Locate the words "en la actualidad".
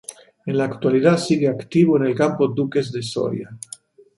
0.47-1.19